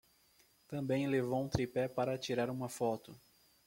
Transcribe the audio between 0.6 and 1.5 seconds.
Também levou um